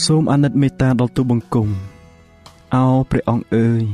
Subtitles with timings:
[0.00, 1.68] សូមអាណិតមេត្តាដល់ទូបង្គំ
[2.74, 3.84] អោព្រះអង្គអើយ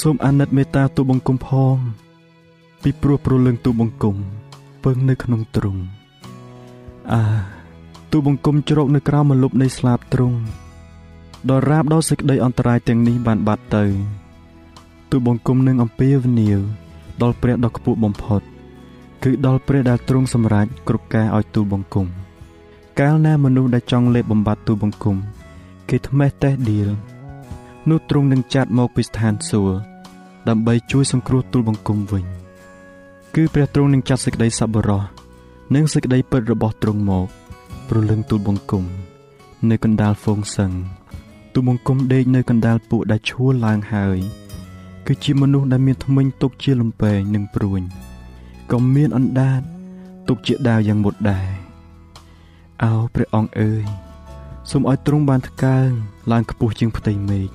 [0.00, 1.76] សូមអាណិតមេត្តាទូបង្គំផង
[2.82, 4.16] ពីព្រោះព្រលឹងទូបង្គំ
[4.84, 5.82] ពឹងនៅក្នុងទ្រង់
[7.12, 7.22] អា
[8.12, 10.38] ទូបង្គំជ្រកនៅក្រោមម្លប់នៃស្លាបទ្រង់
[11.48, 13.84] ដល់រាបដល់សេចក្តីអន្តរាយទាំងនេះបានបាត់ទៅ
[15.10, 16.60] ទូបង្គំនឹងអំពាវនាវ
[17.22, 18.42] ដល់ព្រះដ៏ខ្ពស់បំផុត
[19.24, 22.25] គឺដល់ព្រះដែលទ្រង់សម្រេចគ្រប់ការឲ្យទូលបង្គំ
[23.02, 25.16] កាលណាមនុស្សដែលចង់លេបបំបត្តិទូលបង្គំ
[25.88, 26.88] គេថ្មេះតេះឌីល
[27.88, 29.76] នោះទ្រង់នឹងចាត់មកពីស្ថានសួគ៌
[30.48, 32.24] ដើម្បីជួយសង្គ្រោះទូលបង្គំវិញ
[33.34, 35.02] គឺព្រះទ្រង់នឹងចាត់សេចក្តីសប្បុរស
[35.74, 37.26] និងសេចក្តីពិតរបស់ទ្រង់មក
[37.88, 38.84] ប្រលឹងទូលបង្គំ
[39.70, 40.72] នៅកណ្ដាលហ្វូងសឹង
[41.52, 44.18] ទូលបង្គំដេកនៅកណ្ដាលពួកដែលឈួលឡើងហើយ
[45.06, 47.82] គឺជាមនុស្សដែលមានថ្មិញទុកជាលំពែងនិងព្រួញ
[48.70, 49.60] ក៏មានអណ្ដាត
[50.28, 51.55] ទុកជាដាវយ៉ាងមុតដែរ
[52.84, 53.84] អោព្រះអង្គអើយ
[54.70, 55.88] សូមឲ្យទ្រង់បានថ្កើង
[56.32, 57.48] ឡើងខ្ពស់ជាងផ្ទៃមេឃ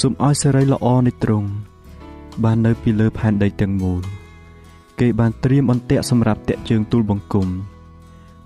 [0.00, 1.48] សូមឲ្យសេរីល្អនៃទ្រង់
[2.44, 4.02] បាននៅពីលើផែនដីទាំងមូល
[5.00, 7.48] គេបានត្រៀមអន្ទាក់សម្រាប់តាក់ជើងទូលបង្គំ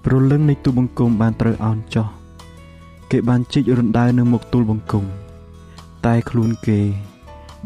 [0.05, 2.09] ព្រលឹងនៃទូលបង្គំបានត្រូវអោនចោះ
[3.11, 5.05] គេបានជីករណ្ដៅនៅមុខទូលបង្គំ
[6.07, 6.81] តែខ្លួនគេ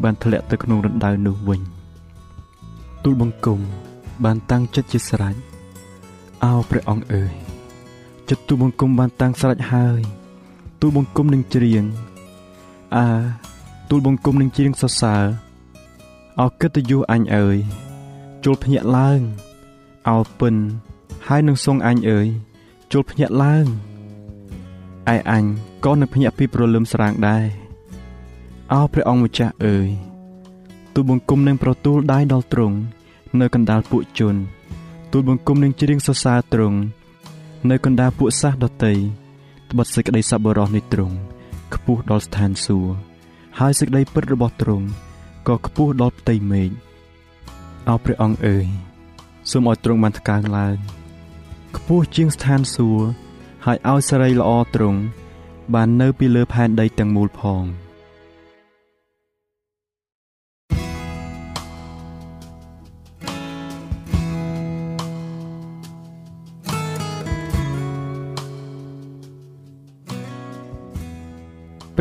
[0.03, 1.61] បានធ្លាក់ទៅក្នុងរណ្ដៅនោះវិញ
[3.03, 3.59] ទូលបង្គំ
[4.23, 5.35] បានតាំងចិត្តជាស្រេច
[6.43, 7.48] អោព្រះអង្គអើយ
[8.29, 10.01] ចិត្តទូបង្គំបានតាំងស្រេចហើយ
[10.79, 11.85] ទូលបង្គំនឹងច្រៀង
[12.95, 13.07] អើ
[13.89, 15.23] ទូលបង្គំនឹងច្រៀងសរសើរ
[16.39, 17.57] អោកិត្តិយសអញអើយ
[18.43, 19.21] ជុលភ្ញាក់ឡើង
[20.09, 20.55] អោពិន
[21.27, 22.27] ហើយនឹងសងអញអើយ
[22.91, 23.65] ជុលភ្ញាក់ឡើង
[25.13, 25.43] ឯអញ
[25.85, 27.45] ក៏នឹងភ្ញាក់ពីព្រលឹមស្រាងដែរ
[28.73, 29.89] អោព្រះអង្គម្ចាស់អើយ
[30.93, 32.77] ទូបង្គំនឹងប្រទូលដៃដល់ទ្រង់
[33.39, 34.35] នៅកណ្ដាលពួកជន
[35.11, 36.79] ទូលបង្គំនឹងច្រៀងសរសើរទ្រង់
[37.67, 38.93] នៅកណ្ដាលពួកសាសដតី
[39.69, 41.15] ត្បិតសេចក្តីសប្បុរសនៃទ្រង់
[41.73, 42.93] ខ្ពស់ដល់ស្ថានសួគ៌
[43.59, 44.85] ហើយសេចក្តីពិតរបស់ទ្រង់
[45.47, 46.69] ក៏ខ្ពស់ដល់ផ្ទៃមេឃ
[47.89, 48.65] អោព្រះអង្គអើយ
[49.51, 50.77] សូមឲ្យទ្រង់បានថ្កើងឡើង
[51.75, 53.05] ខ្ពស់ជាងស្ថានសួគ៌
[53.65, 54.99] ហើយឲ្យសេរីល្អទ្រង់
[55.73, 57.63] បាននៅពីលើផែនដីទាំងមូលផង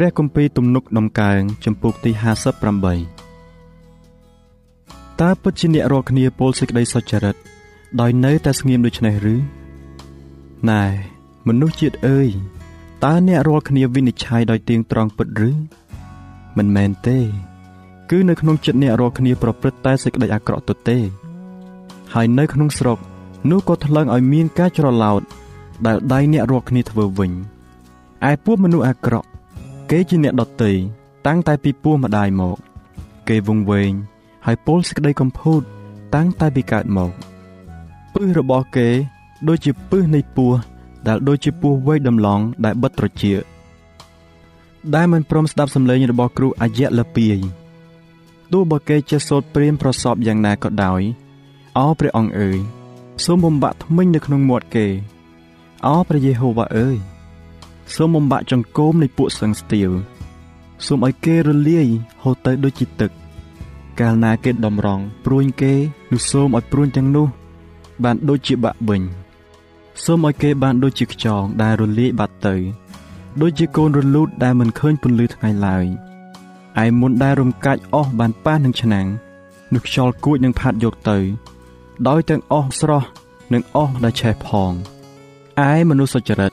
[0.01, 2.11] ព្រះគម្ពីរទំនុកដំកើងចំពុកទី
[3.31, 7.37] 58តើពិតជាអ្នករាល់គ្នាពោលសេចក្តីសុចរិត
[8.01, 9.37] ដោយនៅតែស្ងៀមដូច្នេះឬ
[10.71, 10.85] ណែ
[11.49, 12.29] មនុស្សជាតិអើយ
[13.05, 15.51] តើអ្នករាល់គ្នាវិនិច្ឆ័យដោយទៀងត្រង់ពិតឬ
[16.57, 17.19] មិនមែនទេ
[18.11, 20.99] គឺនៅក្នុងចិត្តអ្នករាល់គ្នាប្រព្រឹត្តតែសេចក្តីអាក្រក់ទៅទេ
[22.15, 22.99] ហើយនៅក្នុងស្រុក
[23.51, 25.23] នោះក៏ថ្លឹងឲ្យមានការច្រឡោត
[25.87, 27.33] ដែលដៃអ្នករាល់គ្នាធ្វើវិញ
[28.31, 29.29] ឯពួកមនុស្សអាក្រក់
[29.93, 30.73] គេជាអ្នកដតី
[31.27, 32.59] តាំងតែពីពោះម្ដាយមក
[33.29, 33.93] គេវង្វេង
[34.47, 35.63] ហើយពោលសេចក្តីកំពូត
[36.15, 37.11] តាំងតែពីកើតមក
[38.13, 38.89] ពឹសរបស់គេ
[39.49, 40.59] ដូចជាពឹសនៃពស់
[41.07, 43.41] ដែលដូចជាពស់វែកដំឡងដែលបិទត្រចៀក
[44.95, 47.39] ដែលមិនព្រមស្ដាប់សំឡេងរបស់គ្រូអាយៈលពាយ
[48.53, 51.03] ទោះបើគេចេះសូត្រព្រាមប្រសពយ៉ាងណាក៏ដោយ
[51.79, 52.59] អោព្រះអង្គអើយ
[53.25, 54.87] សូមបំបាក់ថ្មិញនៅក្នុងមាត់គេ
[55.87, 56.99] អោព្រះយេហូវ៉ាអើយ
[57.95, 59.91] សូមបំបាក់ចង្កូមនៃពួកសឹងស្ទៀវ
[60.87, 61.89] សូមឲ្យគេរលាយ
[62.23, 63.11] ហូរទៅដូចជាទឹក
[64.01, 65.73] កាលណាគេដំរងព្រួញគេ
[66.13, 67.27] នោះសូមឲ្យព្រួញទាំងនោះ
[68.05, 69.03] បានដូចជាបាក់បិញ
[70.05, 72.55] សូមឲ្យគេបានដូចជាខ្យងដែលរលាយបាត់ទៅ
[73.41, 75.87] ដូចជាកូនរលូតដែលមិនឃើញពន្លឺថ្ងៃឡើយ
[76.85, 79.07] ឯមុនដែលរំកាច់អស់បានប៉ះនឹងឆ្នាំង
[79.75, 81.19] នោះខ្យល់គួចនឹងផាត់យកទៅ
[82.09, 83.09] ដោយទាំងអស់ស្រស់
[83.53, 84.73] និងអស់ដែលឆេះផង
[85.69, 86.53] ឯមនុស្សសុចរិត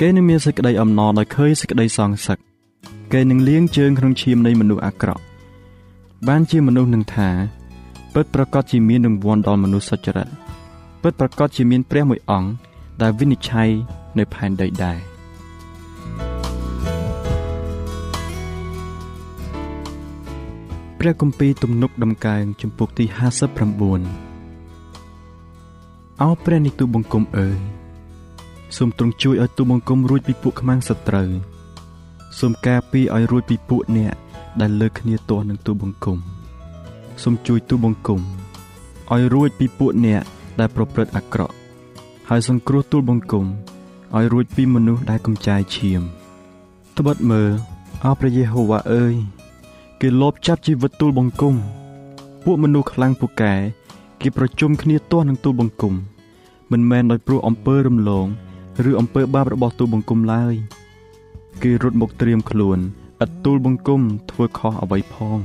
[0.00, 2.38] គេនឹងមានសេចក្តីអំណរដោយឃើញសេចក្តីសងសឹក
[3.12, 5.22] គេនឹងលៀងជើងក្នុងឈាមនៃមនុស្សអាក្រក់
[6.28, 7.28] បានជាមនុស្សនឹងថា
[8.14, 10.28] ពិតប្រកបជាមានរង្វាន់ដល់មនុស្សសុចរិត
[11.02, 12.48] ពិតប្រកបជាមានព្រះមួយអង្គ
[13.02, 13.68] ដែលវិនិច្ឆ័យ
[14.18, 14.98] នៅផែនដីដែរ
[20.98, 23.04] ព្រះគម្ពីរទំនុកដំកើងចំពុកទី
[24.44, 27.75] 59អោព្រះនិទូបង្គំអើយ
[28.76, 31.30] សូមទ្រង់ជួយឲ្យទូបង្គំរួចពីពួកខ្មាំងសត្រូវ
[32.38, 34.14] សូមការពារឲ្យរួចពីពួកអ្នក
[34.60, 36.18] ដែលលើកគ្នាទាស់នឹងទូបង្គំ
[37.22, 38.20] សូមជួយទូបង្គំ
[39.12, 40.22] ឲ្យរួចពីពួកអ្នក
[40.60, 41.54] ដែលប្រព្រឹត្តអាក្រក់
[42.28, 43.44] ហើយសង្គ្រោះទូលបង្គំ
[44.16, 46.02] ឲ្យរួចពីមនុស្សដែលកំចាយឈាម
[46.98, 47.50] ត្បិតមើល
[48.04, 49.14] អោព្រះយេហូវ៉ាអើយ
[50.00, 51.54] គេលបចាប់ជីវិតទូលបង្គំ
[52.44, 53.54] ពួកមនុស្សខ្លាំងពូកែ
[54.20, 55.94] គេប្រជុំគ្នាទាស់នឹងទូលបង្គំ
[56.70, 58.28] មិនមែនដោយព្រោះអំពើរំលង
[58.88, 60.54] ឬអំពើបាបរបស់ទូលបង្គំឡើយ
[61.62, 62.78] គេរត់មកត្រៀមខ្លួន
[63.24, 65.38] ឥតទូលបង្គំធ្វើខុសអ្វីផង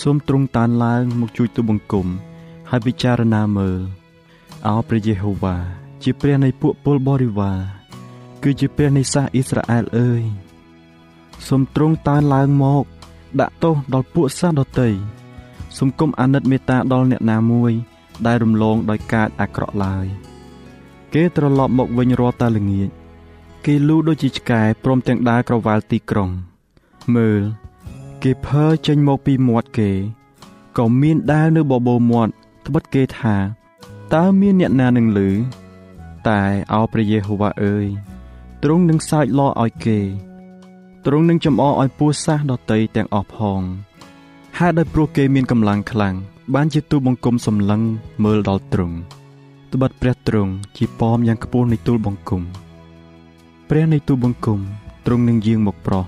[0.00, 2.06] សូមទ្រង់តានឡើងមកជួយទូលបង្គំ
[2.70, 3.80] ហើយពិចារណាមើល
[4.66, 5.56] អោព្រះយេហូវ៉ា
[6.02, 7.58] ជាព្រះនៃពួកពលបរិវារ
[8.42, 10.22] គឺជាព្រះនៃសាសអ៊ីស្រាអែលអើយ
[11.48, 12.84] សូមទ្រង់តានឡើងមក
[13.40, 14.90] ដាក់ទោសដល់ពួកសាសដតី
[15.76, 17.72] សូមគុំអាណិតមេត្តាដល់អ្នកណាមួយ
[18.26, 20.06] ដែលរំលងដោយការអាក្រក់ឡើយ
[21.14, 22.88] គេត្រឡប់មកវិញរាល់តែល្ងាច
[23.64, 26.30] គេលូដូចជាឆ្កែព្រមទាំងដើរក្រវ៉ាល់ទីក្រុង
[27.14, 27.42] មើល
[28.22, 29.90] គេភើចេញមកពីមាត់គេ
[30.78, 32.32] ក៏មានដាវនៅបបោមាត់
[32.66, 33.36] ត្បិតគេថា
[34.14, 35.30] តើមានអ្នកណានឹងលឺ
[36.28, 37.86] តែអោព្រះយេហូវ៉ាអើយ
[38.62, 39.98] ទ្រង់នឹងសើចលឲ្យគេ
[41.04, 43.60] ទ្រង់នឹងចំអកឲ្យពូសាសដតីទាំងអស់ផង
[44.58, 46.14] ហេតុដោយព្រោះគេមានកម្លាំងខ្លាំង
[46.54, 47.82] បានជាទូបង្គំសម្លឹង
[48.24, 48.96] មើលដល់ទ្រង់
[49.72, 52.42] ត្បិតព្រះទ្រង់ជាប៉មយ៉ាងខ្ពស់នៃទូលបង្គំ
[53.68, 54.60] ព្រះនៃទូលបង្គំ
[55.06, 56.04] ទ្រង់នឹងយាងមកប្រោះ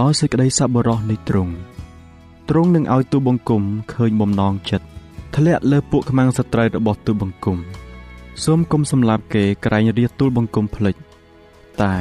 [0.00, 1.52] ដោយសេចក្តីសប្បុរសនៃទ្រង់
[2.48, 3.62] ទ្រង់នឹងឲ្យទូលបង្គំ
[3.92, 4.86] ឃើញបំណងចិត្ត
[5.36, 7.58] ធ្លាក់លើពួកខ្មាំងសត្រូវរបស់ទូលបង្គំ
[8.44, 10.94] សូមគុំសម្លាប់គេក្រែងរាទូលបង្គំភ្លេច
[11.82, 11.94] តែ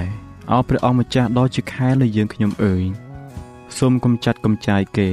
[0.52, 2.84] អោព្រះអង្គម្ចាស់ដ៏ជាខែលើយើងខ្ញុំអើយ
[3.78, 5.10] សូមកំចាត់កំចាយគេ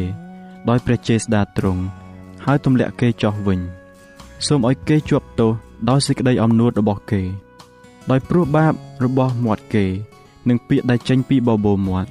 [0.68, 1.82] ដោយព្រះចេស្តាទ្រង់
[2.44, 3.60] ហើយទម្លាក់គេចោះវិញ
[4.46, 5.52] សូមឲ្យគេជាប់ទោស
[5.88, 7.22] ដោយសេចក្តីអំនួតរបស់គេ
[8.10, 8.72] ដោយព្រោះបាប
[9.04, 9.86] របស់មាត់គេ
[10.48, 12.10] និងពាក្យដែលចេញពីបបោមាត់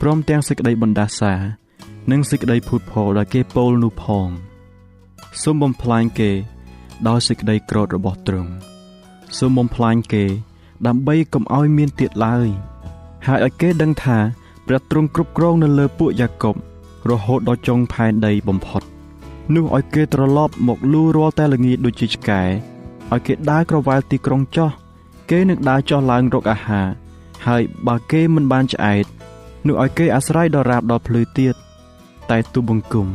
[0.00, 1.34] ព្រមទាំងសេចក្តីបណ្ដាសា
[2.10, 4.28] និងសេចក្តីភូតផលដែលគេពោលនោះផង
[5.42, 6.30] សូមបំផ្លាញគេ
[7.08, 8.52] ដោយសេចក្តីក្រោធរបស់ទ្រង់
[9.38, 10.24] សូមបំផ្លាញគេ
[10.86, 12.48] ដើម្បីកុំឲ្យមានទៀតឡើយ
[13.26, 14.18] ហើយឲ្យគេដឹងថា
[14.66, 16.54] ព្រះទ្រង់គ្រប់គ្រងនៅលើពួកយ៉ាកុប
[17.10, 18.82] រហូតដល់ចុងផែនដីបំផុត
[19.54, 22.42] នោះឲ្យគេត្រឡប់មកលូរាល់តែល្ងាចដូចជាឆ្កែ
[23.12, 24.70] ឲ្យគេដើរក្រវ៉ាល់ទីក្រុងចោះ
[25.30, 26.88] គេនឹងដើរចោះឡើងរកអាហារ
[27.46, 29.06] ហើយបើគេមិនបានឆ្អែត
[29.66, 31.54] នោះឲ្យគេអាស្រ័យដល់រាបដល់ភ្លឺទៀត
[32.30, 33.08] តែទូបង្គំ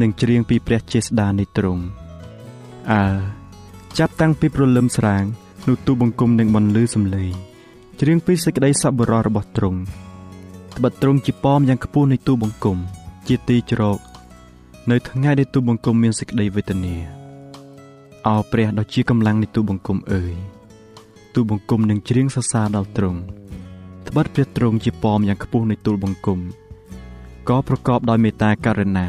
[0.00, 1.82] នឹងច្រៀងពីព្រះចេស្តានៃទ្រង់
[2.92, 3.04] អើ
[3.98, 5.24] ចាប់តាំងពីព្រលឹមស្រាង
[5.68, 7.32] នោះទូបង្គំនឹងបន្លឺសំឡេង
[8.00, 9.80] ច្រៀងពីសេចក្តីសប្បុរសរបស់ទ្រង់
[10.76, 12.78] ត្បិតទ្រង់ជាប៉មយ៉ាងខ្ពស់នៃទូបង្គំ
[13.28, 13.98] ជាទីជ្រក
[14.90, 17.21] នៅថ្ងៃដែលទូបង្គំមានសេចក្តីវេទនា
[18.28, 20.34] អោព្រះដ៏ជាកម្លាំងនៃទូបង្គំអើយ
[21.34, 23.20] ទូបង្គំនឹងច្រៀងសរសើរដល់ទ្រង់
[24.08, 26.38] ត្បិតព្រះទ្រង់ជាប៉មយ៉ាងខ្ពស់នៃទូលបង្គំ
[27.48, 29.06] ក៏ប្រកបដោយមេត្តាករុណា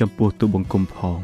[0.00, 1.20] ចំពោះទូបង្គំផង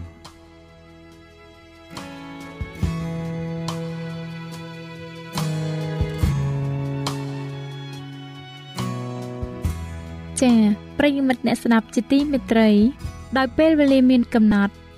[10.41, 10.59] ចា៎
[10.99, 12.71] ប្រិយមិត្តអ្នកស្ដាប់ជាទីមេត្រី
[13.37, 14.75] ដោយពេលវេលាមានកំណត់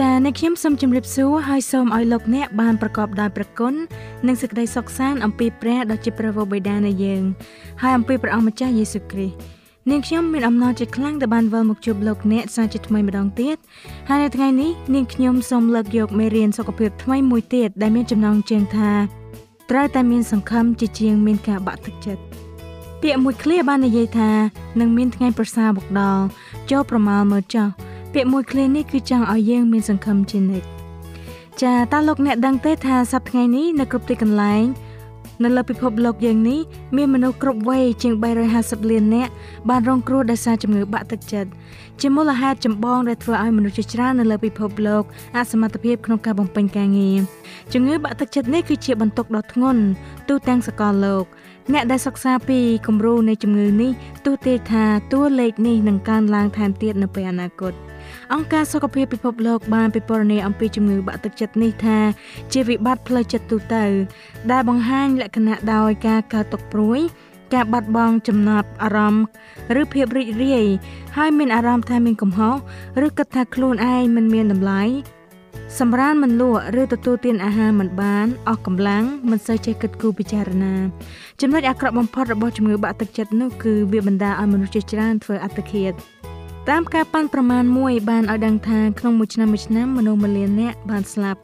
[0.00, 3.74] ចា៎អ្នកខ្ញុំសូមជម្រាបសួរហើយសូមឲ្យលោកអ្នកបានប្រកបដោយព្រះគុណ
[4.26, 7.22] និងសេចក្តីសុខសាន្តអំពីព្រះដ៏ជាព្រះវរបិតានៃយើង
[7.82, 9.36] ហើយអំពីព្រះអង្គម្ចាស់យេស៊ូវគ្រីស្ទ
[9.90, 13.56] នាងខ្ញុំមានអំណរជាខ្លាំងដែលបានវិលមកជួបលោកអ្នកសាជាថ្មីម្ដងទៀត
[14.08, 18.90] ហើយនៅថ្ងៃនេះនាងខ្ញុំសូមលើកយកមេរៀនសុខភាពថ្មីមួយទៀតដែលមានចំណងជើងថា
[19.70, 22.22] ត្រូវតែមានសង្ឃឹមជាជាងមានការបាក់ទឹកចិត្ត
[23.02, 24.30] ពាក្យមួយឃ្លាបាននិយាយថា
[24.80, 26.22] នឹងមានថ្ងៃប្រសើរមកដល់
[26.70, 27.68] ចូលប្រមាលមើលចោះ
[28.14, 30.68] ពាក្យមួយឃ្លានេះគឺចង់ឲ្យយើងមានសង្ឃឹមជានិច្ច
[31.62, 34.64] ចាតើលោកអ្នកដឹងទេថាសប្តាហ៍ថ្ងៃនេះនៅគ្រប់ទីកន្លែង
[35.44, 36.60] នៅលើពិភពលោកយើងនេះ
[36.96, 38.14] មានមនុស្សគ្រប់វ័យជាង
[38.52, 39.30] 350លាននាក់
[39.68, 41.50] បានរងគ្រោះដោយសារជំងឺបាក់ទឹកចិត្ត
[42.00, 45.02] ជាមូលហេតុចម្បងដែលធ្វើឲ្យមនុស្សជាច្រើននៅលើពិភពលោក
[45.36, 47.18] អសមត្ថភាពក្នុងការបំពេញការងារ
[47.72, 49.82] ជំងឺបាក់ទឹកចិត្តនេះគឺជាបន្ទុកដ៏ធ្ងន់
[50.28, 51.24] ទូទាំងសកលលោក
[51.72, 53.90] អ្នកដែលសិក្សាពីគំរូនៃជំងឺនេះ
[54.24, 57.74] ទោះទេថាតួលេខនេះនឹងកើនឡើងថែមទៀតនៅពេលអនាគត។
[58.32, 61.98] អង្គការសុខភាពពិភពលោកបានពិពណ៌នាអំពីជំងឺបាក់ទឹកចិត្តនេះថា
[62.52, 63.84] ជាវិបត្តិផ្លូវចិត្តទូទៅ
[64.50, 67.00] ដែលបង្ហាញលក្ខណៈដោយការកើតទុក្ខព្រួយ
[67.54, 69.24] ការបាត់បង់ចំណាប់អារម្មណ៍
[69.80, 70.66] ឬភាពរីករាយ
[71.16, 72.54] ហើយមានអារម្មណ៍ថាមានកំហុស
[73.06, 74.82] ឬគិតថាខ្លួនឯងមិនមានតម្លៃ
[75.78, 80.74] សម្រានមិនលក់ឬទទួលទានអាហារមិនបានអស់កម្លាំងមិនសូវចេះគិតគូរពិចារណា
[81.40, 85.94] ចំណុចអាក្រក់បំផុតរបស់ជំងឺបាក់ទឹកចិត្តនោះគឺវាបណ្ដាលឲ្យមនុស្សជាច្រើនធ្វើអត្តឃាត
[86.70, 91.40] តាមការប៉ាន់ប្រមាណមួយបានឲ្យដឹងថាក្នុងមួយឆ្នាំមួយឆ្នាំមនុស្សម្លានអ្នកបានស្លាប់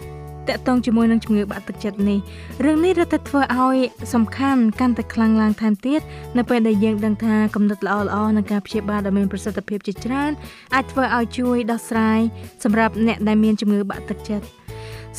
[0.49, 2.19] តកតងជាមួយនឹងជំងឺបាក់ទឹកចិត្តនេះ
[2.65, 3.79] រឿងនេះរឹតតែធ្វើឲ្យ
[4.15, 6.01] សំខាន់កាន់តែខ្លាំងឡើងថែមទៀត
[6.39, 10.31] នៅពេលដែលយើងដឹងថាគំនិតល្អល្អនិងការព្យាបាលដ៏មានប្រសិទ្ធភាពជាច្រើន
[10.75, 12.21] អាចធ្វើឲ្យជួយដោះស្រាយ
[12.65, 14.47] សម្រាប់អ្នកដែលមានជំងឺបាក់ទឹកចិត្ត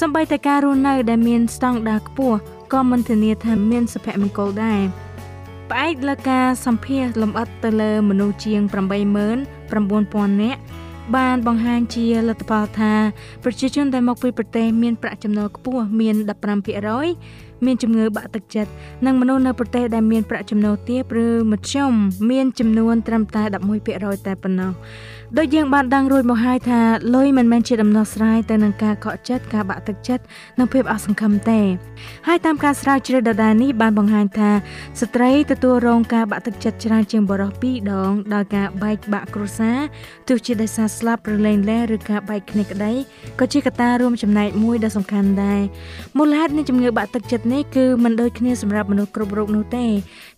[0.02, 2.38] សម្បីតែការរស់នៅដែលមានស្តង់ដារខ្ពស់
[2.74, 4.82] ក៏មិនធានាថាមានសុភមង្គលដែរ
[5.70, 10.62] ផ្អែកលើការសម្ភាសលម្អិតទៅលើមនុស្សជាង89000នាក់
[11.16, 12.94] បានបង្ហាញជាលទ្ធផលថា
[13.44, 16.16] ប្រជាជនដែលមកពីប្រទេសមានប្រាក់ចំណូលខ្ពស់មាន
[16.90, 18.72] 15%មានជំងឺបាក់ទឹកចិត្ត
[19.06, 21.94] និងមនុស្សនៅប្រទេសដែលមានប្រាក់ចំណូលទាបឬមធ្យម
[22.32, 23.44] មានចំនួនត្រឹមតែ
[23.86, 24.72] 11%តែប៉ុណ្ណោះ
[25.38, 26.82] ដូចយើងបានដឹងរួចមកហើយថា
[27.16, 30.24] លុយមិនមែនជាដំណោះស្រាយទៅនឹងការកក់ចិត្តការបាក់ទឹកចិត្ត
[30.60, 31.60] និងភាពអសង្ឃឹមទេ
[32.28, 34.52] ហើយតាមការស្រាវជ្រាវដដែលនេះបានបង្ហាញថា
[35.02, 39.78] ស្ត្រីទទួលរងការបាក់ទឹកចិត្តច្រើនជាងបុរស2ដងដោយការបែកបាក់គ្រួសារ
[40.28, 42.94] ទោះជាដោយសារស្លាប់ឬលែងលះឬការបែកគ្នាក្តី
[43.40, 45.62] ក៏ជាកត្តារួមចំណែកមួយដ៏សំខាន់ដែរ
[46.18, 49.86] មូលហេតុនៃជំងឺបាក់ទឹកចិត្តនេះគឺមិនដូចគ្នាសម្រាប់មនុស្សគ្រប់រូបនោះទេ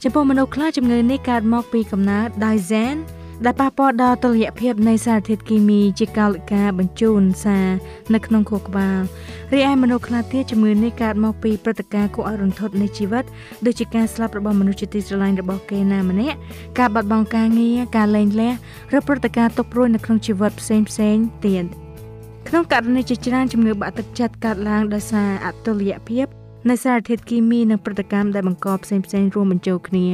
[0.03, 2.97] ចំពោះមនុស្សខ្លះជំងឺនេះកើតមកពីកំណើតដោយ Zen
[3.45, 7.67] ដែលប៉ះពាល់ដល់តុល្យភាពនៃសារធាតុគីមីជាកោសិកាបញ្ជូនសារ
[8.13, 8.99] នៅក្នុងខួរក្បាល
[9.53, 13.23] រីឯមនុស្សខ្លះទៀតជំងឺនេះកើតមកពីព្រឹត្តិការណ៍គួរឲ្យរន្ធត់នៃជីវិត
[13.65, 16.37] ដូចជាការស្លាប់របស់មនុស្សជាទីស្រឡាញ់របស់គេណាម្នាក់
[16.79, 18.51] ការបាត់បង់ការងារការលែងលះ
[18.97, 21.65] ឬព្រឹត្តិការណ៍ទុក្ខព្រួយនៅក្នុងជីវិតផ្សេងផ្សេងទៀត
[22.47, 26.25] ក្នុងករណីជាច្រើនជំងឺបាក់ទឹកចិត្តកើតឡើងដោយសារអតុល្យភាព
[26.69, 30.07] នៃសារធាតុគីមីនិងប្រតិកម្មដែលបង្កផ្សេងផ្សេងរួមបញ្ចូលគ្នា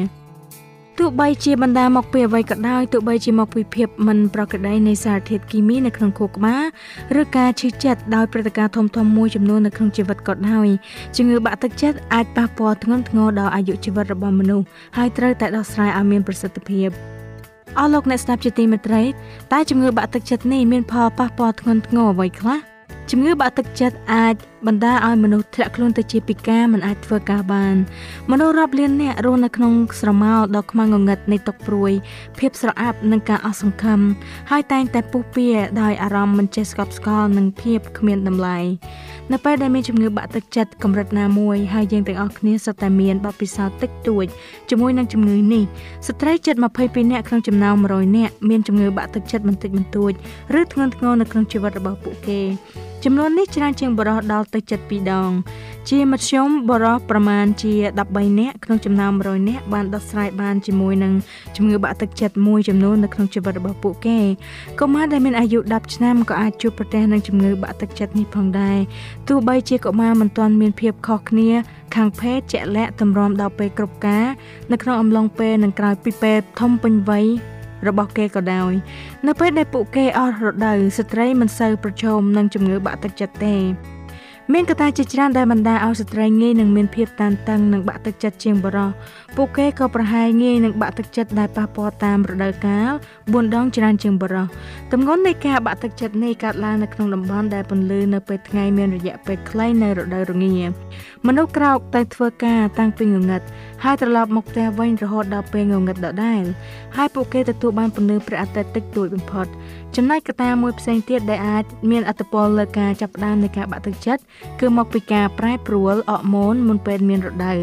[0.99, 10.67] ទោះបីជាបណ្ដាមកពីអ្វីក៏ដោយទោះបីជាមកពីភាពមិនប្រក្រតីនៃសារធាតុគីមីនៅក្នុងខួរក្បាលឬការឈឺចិត្តដោយព្រឹត្តិការណ៍ធំធំមួយចំនួននៅក្នុងជីវិតក៏ដោយ
[11.17, 14.65] ជំងឺបាក់ទឹកចិត្តអាចប៉ះពាល់ធ្ងន់ធ្ងរដល់អាយុជីវិតរបស់មនុស្ស
[14.97, 16.89] ហើយត្រូវតែដោះស្រាយឲ្យមានប្រសិទ្ធភាព
[17.77, 19.03] អស់លោកអ្នកស្ដាប់ជាទីមេត្រី
[19.53, 22.57] តើជំងឺបាក់ទឹកចិត្តនេះមានផលប៉ះពាល់ធ្ងន់ធ្ងរអ្វីខ្លះ
[23.11, 24.35] ជំងឺបាក់ទឹកចិត្តអាច
[24.67, 27.75] បណ្ដាឲ្យមនុស្សធ្លាក់ខ្លួនទៅជាពិការមិនអាចធ្វើការបាន
[28.31, 31.91] មនុស្សរាប់លាននាក់រស់នៅក្នុងស្រមោលដ៏ខ្មៅងងឹតនៃទុកព្រួយ
[32.39, 33.99] ភាពស្រអាប់និងការអស់សង្ឃឹម
[34.51, 35.47] ហើយតែងតែពុះពៀ
[35.81, 38.57] ដោយអារម្មណ៍មិនចេះស្កប់ស្កល់និងភាពគ្មានតម្លៃ
[39.31, 44.25] នៅពេលដែលមានជំងឺបាក់ទឹកចិត្តកម្រិតណាមួយហើយយើងទាំងអស់គ្នាសុទ្ធតែមានបទពិសោធន៍តិចតួច
[44.69, 45.63] ជាមួយនឹងជំងឺនេះ
[46.07, 50.11] ស្ត្រីជិត22នាក់ក្នុងចំណោម100នាក់មានជំងឺបាក់ទឹកចិត្តបន្តិចបន្តួច
[50.59, 52.41] ឬធ្ងន់ធ្ងរនៅក្នុងជីវិតរបស់ពួកគេ
[53.05, 55.31] ចំនួននេះច្រើនជាងបរិសដល់ទៅ72ដង
[55.89, 57.73] ជាមធ្យមបរិសប្រមាណជា
[58.07, 61.13] 13នាក់ក្នុងចំណោម100នាក់បានដោះស្រាយបានជាមួយនឹង
[61.55, 64.19] ជំងឺបាក់ទឹកចិត្តមួយចំនួននៅក្នុងជីវិតរបស់ពួកគេ
[64.79, 68.77] កុមារដែលមានអាយុ10ឆ្នាំក៏អាចជួបប្រទះនឹងជំងឺបាក់ទឹកចិត្តនេះផងដែរ
[69.27, 71.49] ទោះបីជាកុមារមិនទាន់មានភាពខុសគ្នា
[71.95, 74.25] ខាងភេទជាក់លាក់តម្រាំដល់ពេលគ្រប់ការ
[74.71, 77.27] នៅក្នុងអំឡុងពេលនិងក្រោយពីពេលធំពេញវ័យ
[77.87, 78.73] របស់គេក៏ដោយ
[79.27, 83.55] នៅពេលដែលពួកគេអស់រដូវស្ត្រីមិនសូវប្រឈមនឹងជំងឺបាក់ទឹកចិត្តទេ
[84.53, 88.89] មានកត្តាជាច្រើនដែលបណ្ដាលឲ្យស្ត្រីងាយនឹងមានភាពតានតឹងនិងបាក់ទឹកចិត្តជាងបុរស
[89.35, 94.45] ពួកគេក៏ប្រហែលងាយនឹងបាក់ទឹកចិត្តដែលប៉ះពាល់តាមរដូវកាល4ដងច្រើនជាងបុរស
[94.91, 100.55] ទម្ងន់នៃការបាក់ទឹកចិត្តនេះកើតឡើងនៅក្នុងតំបន់ដែលពន្លឺនៅពេលថ្ងៃមានរយៈពេលខ្លីនៅរដូវរងា
[101.27, 103.41] មនុស្សក្រោកទៅធ្វើការតាំងពីងងឹត
[103.83, 106.43] ហើយត្រឡប់មកផ្ទះវិញរហូតដល់ពេលងងឹតដដែល
[106.97, 109.47] ហើយពួកគេទទួលបានពន្លឺព្រះអាទិត្យតិចតួចបំផុត
[109.99, 114.21] ចំណែកកត្តាមួយផ្សេងទៀតដែលអាចមានអត្តពលលើការចាប់ផ្ដើមនៃការបាក់ទឹកចិត្ត
[114.59, 117.59] គឺមកពីការប្រែប្រួលអរម៉ូនមុនពេលមានរដូវ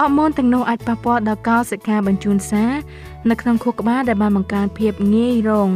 [0.00, 2.72] អរម៉ូនទាំងនោះអាចប៉ះពាល់ដល់កោសិកាបញ្ជូនសារ
[3.30, 5.68] នៅក្នុងខួរក្បាលដែលបានបង្កើនភាពងាយរង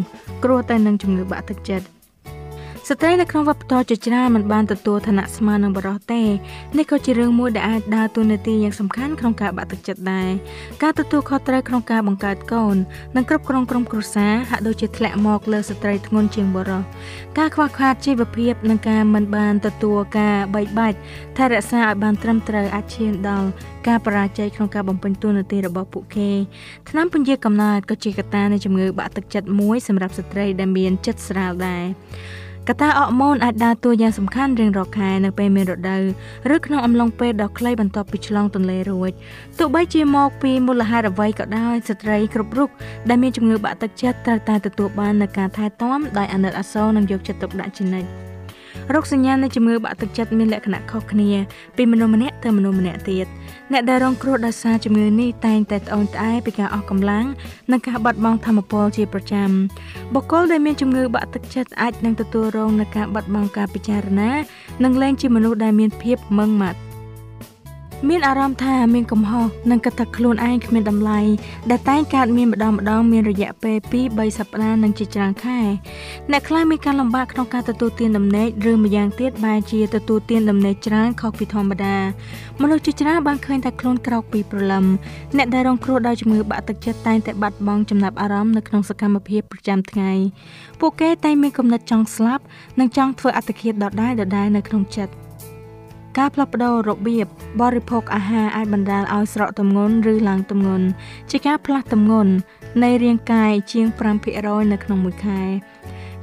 [0.45, 1.98] គ្រោះទៅនឹងជំងឺបាក់ទឹកចិត្ត
[2.91, 6.23] ស្ត្រីនៅក្នុងវប្បធម៌ជាច្រើនមិនបានទទួលឋានៈស្មើនឹងបុរសទេ
[6.79, 10.29] នេះក៏ជារឿងមួយដែលអាចដើរតួនាទីយ៉ាងសំខាន់ក្នុងការបាក់ទឹកចិត្តដែរ
[10.83, 12.77] ការទទួលខុសត្រូវក្នុងការបង្កើតកូន
[13.17, 16.83] និងគ្រប់គ្រងក្រុមគ្រួសារហាក់ដូចជាធ្លាក់មកលើស្ត្រីធ្ងន់ជាងបុរស
[17.39, 20.97] ការខ្វះខាតជីវភាពនិងការមិនបានទទួលការបែកបាច់
[21.37, 23.49] ថែរក្សាឲ្យបានត្រឹមត្រូវអាចឈានដល់
[23.89, 26.31] ការបរាជ័យក្នុងការបំពេញតួនាទីរបស់ពួកគេ
[26.89, 31.87] ថ្នាំពន្យាកំណើតក៏ជាកត្តានៃជំងឺបាក់ទឹកចិត្តមួយសម្រាប់ស្ត្រីដែលមានចិត្តស្រាលដែរ
[32.71, 36.03] កត្តាអរម៉ូនអាចដើរតួយ៉ាងសំខាន់រៀងរាល់ខែនៅពេលមានរដូវ
[36.55, 39.11] ឬក្នុងអំឡុងពេលដ៏ខ្លីបន្ទាប់ពីឆ្លងទន្លេរួច
[39.59, 42.69] ទោះបីជាមកពីមូលហេតុអ្វីក៏ដោយស្ត្រីគ្រប់រូប
[43.09, 48.09] ដែលមានជំងឺបាក់ទឹកចិត្តត្រូវតែទទួលបាននូវការថែទាំដោយអាណិតអាសូរនិងយកចិត្តទុកដាក់ជានិច្ច
[48.95, 51.31] រោគសញ្ញានៃជំងឺបាក់ទឹកចិត្តមានលក្ខណៈខុសគ្នា
[51.77, 53.27] ពីមនុស្សម្នាក់ទៅមនុស្សម្នាក់ទៀត
[53.73, 57.27] អ្នកដែលរងគ្រោះដោយសារជំងឺនេះតែងតែត្អូញត្អែពីការអស់កម្លាំង
[57.71, 59.51] និងការបាត់បង់ធម៌ពលជាប្រចាំ
[60.15, 64.31] បុគ្គលដែលមានជំងឺបាក់ទឹកចិត្តអាចនឹងទទួលរងនឹងការបាត់បង់ការពិចារណា
[64.85, 66.79] និងលែងជាមនុស្សដែលមានភាពម៉ឺងម៉ាត់
[68.07, 71.21] មានអារម្មណ៍ថាមានកំហុសនិងគិតថាខ្លួនឯងគ្មានតម្លៃ
[71.71, 75.61] ដែលតែងកើតមានម្ដងម្ដងមានរយៈពេល2 3សប្តាហ៍និងជាច្រើនខែ
[76.31, 81.97] អ្នកខ្លះមានការលំបាកក្នុងការទទួលទានដំណេកឬម្យ៉ាងទៀតបែរជាទទួលទានដំណេកច្រើនខុសពីធម្មតា
[82.61, 84.85] មនុស្សជាច្រើនបានឃើញថាខ្លួនក្រោកពីព្រលឹម
[85.37, 90.13] អ្នកដែលរងគ្រោះដោយជំងឺបាក់ទឹកចិត្តតែងតែបាត់បង់ចំណាប់អារម្មណ៍នៅក្នុងសកម្មភាពប្រចាំថ្ងៃ
[90.81, 92.43] ពួកគេតែងមានគំនិតចង់ស្លាប់
[92.79, 95.28] និងចង់ធ្វើអត្តឃាតដដែលៗនៅក្នុងចិត្ត
[96.19, 97.27] ការផ្លាស់ប្ដូររបៀប
[97.61, 100.87] បរិភោគអាហារអាចបណ្ដាលឲ្យស្រកទម្ងន់ឬឡើងទម្ងន់
[101.31, 102.33] ជាការផ្លាស់ទម្ងន់
[102.83, 103.87] នៃរាងកាយជាង
[104.29, 105.43] 5%នៅក្នុងមួយខែ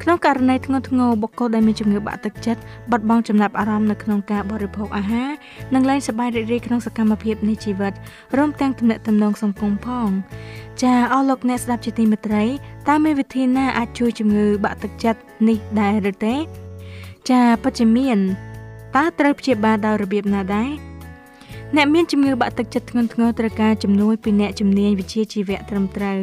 [0.02, 5.30] ក្នុងករណីធ្ងន់ធ្ងរបុគ្គលដែលមានជំងឺបាក់ទឹកចិត្តបាត់បង់ចំណាប់អារម្មណ៍នៅក្នុងការបរិភោគអាហារ
[5.74, 7.94] និងលែងសប្បាយរីករាយក្នុងសកម្មភាពនៃជីវិត
[8.38, 10.10] រួមទាំងទំនាក់ទំនងសង្គមផង
[10.84, 12.44] ចាអស់លោកអ្នកស្ដាប់ជាទីមេត្រី
[12.88, 16.36] តើមានវិធីណាអាចជួយជំងឺបាក់ទឹកចិត្តនេះដែរឬទេ
[17.30, 18.20] ចាពិតជាមាន
[18.96, 20.72] តើត្រូវព្យាបាលដោយរបៀបណាដែរ
[21.76, 26.20] អ្នកមានជំងឺបាក់ទឹកចិត្តធ្ងន់ធ្ងរត្រូវការជំនួយពីអ្នកជំនាញវិជ្ជាជីវៈត្រឹមត្រូវ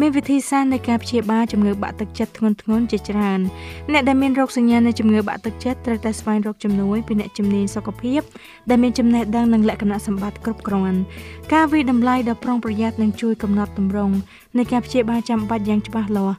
[0.00, 3.40] មានវិធីសាស្ត្រនៃការព្យាបាលជំងឺបាក់ទឹកចិត្តធ្ងន់ធ្ងរជាច្រើន
[3.92, 8.20] អ្នកដែលមានរោគសញ្ញានៃជំងឺបាក់ទឹកចិត្តត្រូវតែស្វែងរកជំនួយពីអ្នកជំនាញសុខភាព
[8.70, 10.98] ដែលមានចំណេះដឹងនិងលក្ខណៈសម្បត្តិគ្រប់គ្រាន់
[11.52, 14.14] ការវិតម្លៃដ៏ប្រុងប្រយ័ត្ននឹងជួយកំណត់ទម្រង់
[14.58, 16.36] នៃការព្យាបាលចាំបាច់យ៉ាងច្បាស់លាស់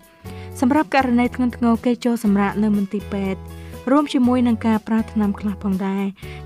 [0.60, 3.42] សម្រាប់ករណីធ្ងន់ធ្ងរគេចូលសម្រាកនៅមន្ទីរពេទ្យ
[3.90, 6.06] រួមជាមួយនឹងការប្រើថ្នាំខ្លះផងដែរ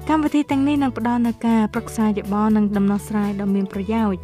[0.09, 4.19] កម្មវិធីទាំងនេះនឹងផ្ដល់នូវការប្រឹក្សាយោបល់និងដំណោះស្រាយដ៏មានប្រយោជន៍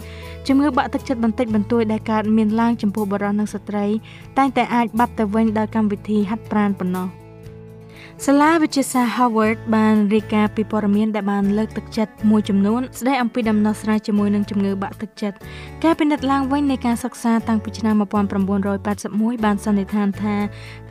[0.47, 3.85] ជំងឺបាក់ទឹកចិត្តបន្តិចបន្តួចដែលកើតមានឡើងចំពោះបុរសនិងស្ត្រី
[4.37, 7.20] តែងតែអាចបាត់ទៅវិញដោយកម្មវិធីហាត់ប្រាណប៉ុណ្ណោះ
[8.27, 15.37] សាលាវិទ្យាសាស្ត្រ Harvard បានរាយការណ៍ពីព័ត៌មានដែលបានលើកទឹកចិត្តមួយចំនួនស្ដីអំពីដំណោះស្រាយជាមួយនឹងជំងឺបាក់ទឹកចិត្ត
[15.83, 20.35] ការពិនិត្យឡើងវិញនៃការសិក្សាតាំងពីឆ្នាំ1981បានសន្និដ្ឋានថា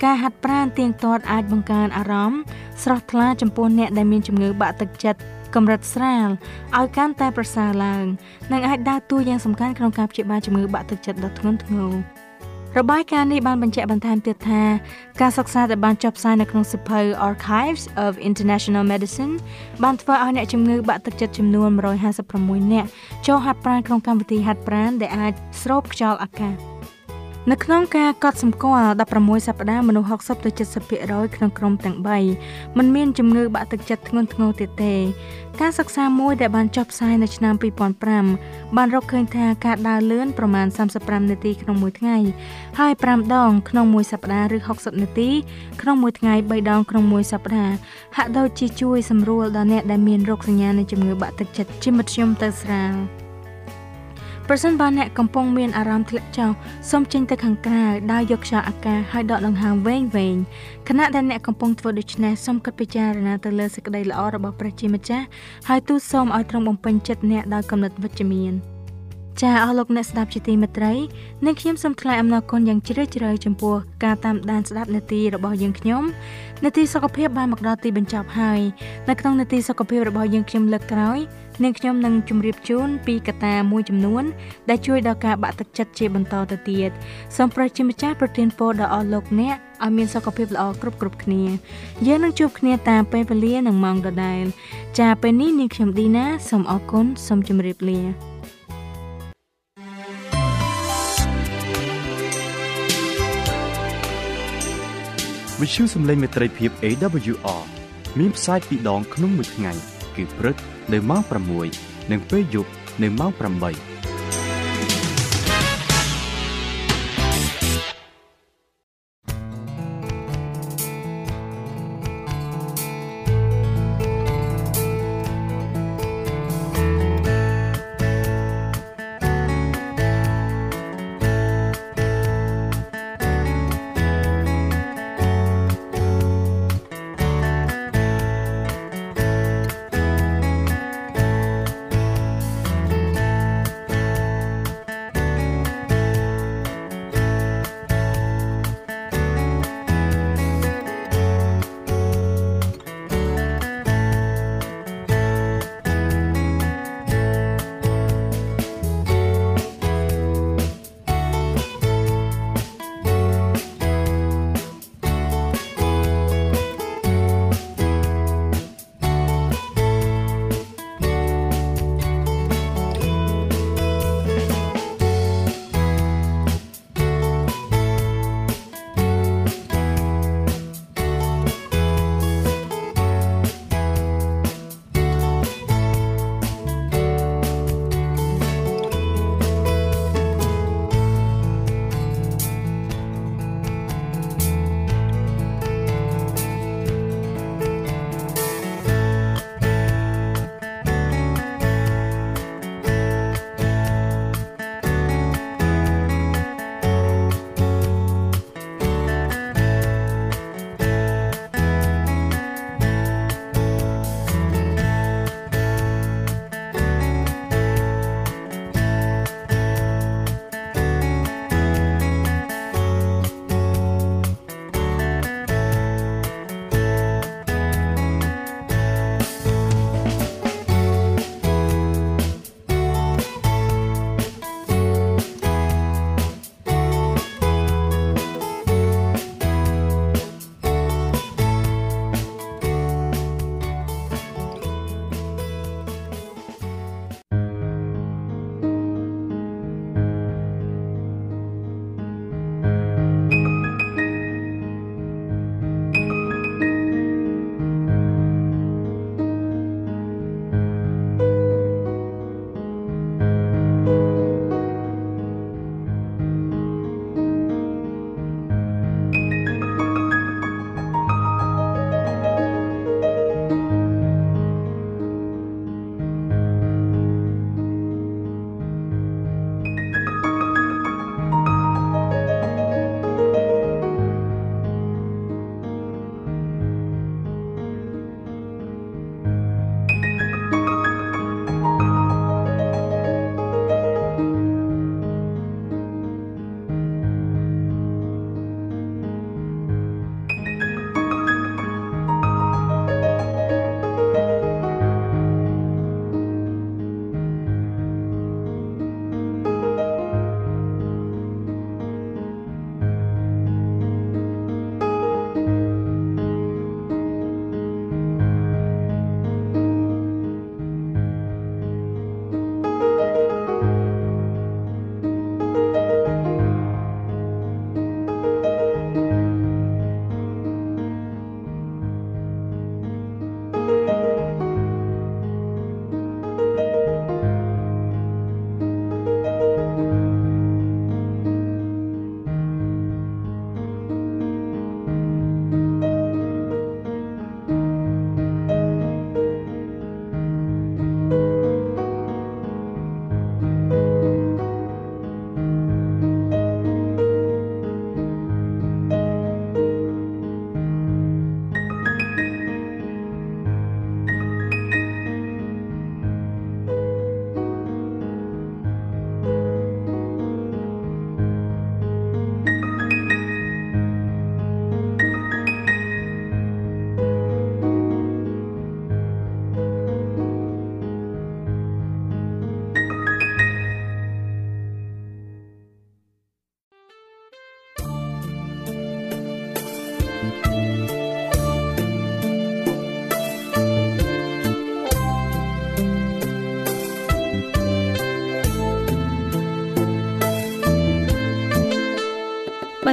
[0.04, 2.40] ការហាត់ប្រាណទៀងទាត់អាចបង្កើនអារម្មណ៍
[2.82, 5.20] ស្រស់ថ្លាចំពោះអ្នកដែលមានជំងឺបាក់ទឹកចិត្ត
[5.54, 6.28] កម្រិតស្រាល
[6.78, 8.04] ឲ្យកាន់តែប្រសើរឡើង
[8.52, 12.19] និងអាចដើរតួយ៉ាងសំខាន់ក្នុងការព្យាបាលជំងឺបាក់ទឹកចិត្តដ៏ធ្ងន់ធ្ងរ
[12.78, 14.62] របាយការណ៍នេះបានបញ្ជាក់បន្ថែមទៀតថា
[15.20, 19.34] ការសិក្សាដែលបានចុះផ្សាយនៅក្នុងសៀវភៅ Archives of International Medicine
[19.82, 21.70] បានធ្វើឲ្យអ្នកជំងឺបាក់ទឹកចិត្តចំនួន
[22.20, 22.88] 156នាក់
[23.26, 26.54] ចូលហាត់ប្រាណក្នុងកម្មវិធីហាត់ប្រាណដែលអាចស្រូបខ្យល់អាកាស
[27.48, 28.84] នៅក្នុងការកត់សម្គាល់
[29.16, 30.50] 16សប្តាហ៍មនុស្ស60ទៅ
[30.92, 31.96] 70%ក្នុងក្រុមទាំង
[32.36, 34.94] 3มันមានជំងឺបាក់ទឹកចិត្តធ្ងន់ធ្ងរទៀតទេ
[35.60, 37.54] ការសិក្សាមួយដែលបានចុះផ្សាយនៅឆ្នាំ
[38.14, 40.66] 2005បានរកឃើញថាការដើរលឿនប្រមាណ
[40.98, 42.16] 35នាទីក្នុងមួយថ្ងៃ
[42.78, 45.30] ហើយ5ដងក្នុងមួយសប្តាហ៍ឬ60នាទី
[45.80, 47.74] ក្នុងមួយថ្ងៃ3ដងក្នុងមួយសប្តាហ៍
[48.16, 53.19] ហាក់ដូចជាជួយសម្រួលដល់អ្នកដែលមានរោគសញ្ញានៃជំងឺបាក់ទឹកចិត្តជាមធ្យមទៅស្រាល
[54.52, 56.50] ប្រសិនបើអ្នកកំពុងមានអារម្មណ៍ធ្លាក់ចុះ
[56.90, 60.36] សូមចេញទៅខាងក្រៅដើរយកខ្យល់អាកាសហើយដកដង្ហើមវែងវែង
[60.88, 65.26] ខណៈដែលអ្នកកំពុងធ្វើដូច្នេះសូមគិតពិចារណាទៅលើសេចក្តីល្អរបស់ព្រះជាម្ចាស់
[65.68, 68.52] ហើយទូលសូមឲ្យទ្រង់បំពេញចិត្តអ្នកដោយគំនិតវិជ្ជមាន
[69.42, 70.92] ចាអស់លោកអ្នកស្ដាប់ជាទីមេត្រី
[71.44, 76.02] នាងខ្ញុំសូមថ្លែងអំណរគុណយ៉ាងជ្រាលជ្រៅចំពោះការតាមដានស្ដាប់នាទីរបស់យើងខ្ញុំ
[76.64, 78.60] នាទីសុខភាពបានមកដល់ទីបញ្ចប់ហើយ
[79.08, 81.20] នៅក្នុងនាទីសុខភាពរបស់យើងខ្ញុំលើកក្រោយ
[81.64, 84.24] នាងខ្ញុំនឹងជម្រាបជូនពីកត្តាមួយចំនួន
[84.68, 86.90] ដែលជួយដល់ការបាក់ទឹកចិត្តជាបន្តទៅទៀត
[87.36, 91.42] សូមព្រះជាម្ចាស់ប្រទានពរដល់អស់លោកអ្នកឲ្យមានសុខភាពល្អគ្រប់គ្រប់គ្នា
[92.06, 94.44] យើងនឹងជួបគ្នាតាមពេលវេលានិងម៉ោងដដែល
[95.00, 98.00] ចាពេលនេះនាងខ្ញុំឌីណាសូមអរគុណសូមជម្រាបលា
[105.60, 107.62] វិទ្យុសំឡេងមេត្រីភាព AWR
[108.18, 109.72] មានផ្សាយពីរដងក្នុងមួយថ្ងៃ
[110.16, 110.56] គឺព្រឹក
[110.92, 111.22] នៅម៉ោង
[111.66, 112.70] 6និងពេលយប់
[113.02, 113.89] នៅម៉ោង8